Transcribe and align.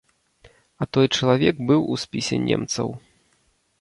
А 0.85 0.87
той 0.95 1.07
чалавек 1.15 1.55
быў 1.73 1.81
у 1.97 2.01
спісе 2.05 2.43
немцаў. 2.49 2.87